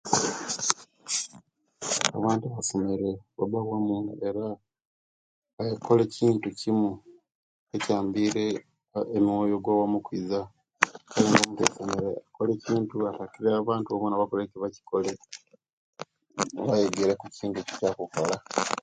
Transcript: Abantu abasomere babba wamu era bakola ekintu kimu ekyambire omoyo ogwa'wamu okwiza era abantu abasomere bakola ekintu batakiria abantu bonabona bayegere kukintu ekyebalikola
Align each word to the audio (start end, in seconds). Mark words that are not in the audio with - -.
Abantu 2.17 2.43
abasomere 2.47 3.09
babba 3.37 3.59
wamu 3.69 3.97
era 4.27 4.45
bakola 5.55 6.01
ekintu 6.07 6.47
kimu 6.59 6.89
ekyambire 7.75 8.45
omoyo 9.17 9.55
ogwa'wamu 9.57 9.97
okwiza 9.99 10.39
era 11.15 11.27
abantu 11.29 11.57
abasomere 11.59 12.07
bakola 12.17 12.51
ekintu 12.57 12.93
batakiria 13.03 13.53
abantu 13.57 13.87
bonabona 13.99 14.19
bayegere 16.65 17.13
kukintu 17.21 17.57
ekyebalikola 17.59 18.37